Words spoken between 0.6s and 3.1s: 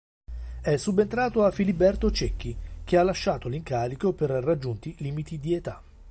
È subentrato a Filiberto Cecchi, che ha